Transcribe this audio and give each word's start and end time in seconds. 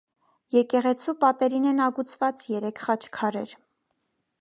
Եկեղեցու 0.55 1.15
պատերին 1.25 1.67
են 1.73 1.83
ագուցված 1.89 2.49
երեք 2.57 2.85
խաչքարեր։ 2.89 3.59